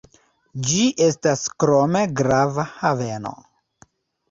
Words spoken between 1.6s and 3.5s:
krome grava haveno.